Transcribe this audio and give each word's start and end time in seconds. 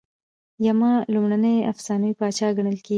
یما 0.67 0.91
لومړنی 1.13 1.55
افسانوي 1.71 2.11
پاچا 2.19 2.47
ګڼل 2.57 2.77
کیږي 2.85 2.89